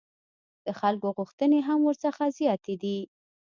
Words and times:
د 0.65 0.67
خلکو 0.79 1.07
غوښتنې 1.17 1.59
هم 1.67 1.79
ورڅخه 1.87 2.25
زیاتې 2.37 2.75
دي. 2.83 2.97